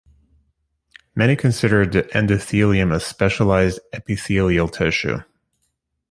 [1.13, 5.19] Many considered the endothelium a specialized epithelial tissue.